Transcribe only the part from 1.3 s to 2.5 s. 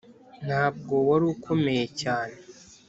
ukomeye cyane.